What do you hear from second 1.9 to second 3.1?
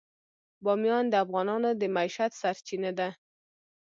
معیشت سرچینه ده.